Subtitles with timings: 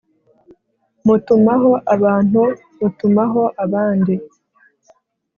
[1.05, 2.41] mutumaho abantu
[2.79, 4.13] mutumaho abandi